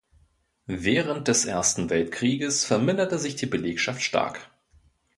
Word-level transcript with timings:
Während 0.65 1.27
des 1.27 1.45
Ersten 1.45 1.91
Weltkrieges 1.91 2.65
verminderte 2.65 3.19
sich 3.19 3.35
die 3.35 3.45
Belegschaft 3.45 4.01
stark. 4.01 4.49